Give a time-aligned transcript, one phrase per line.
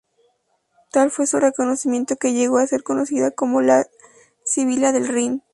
[0.91, 3.85] Tal fue su reconocimiento, que llegó a ser conocida como la
[4.43, 5.43] "Sibila del Rin".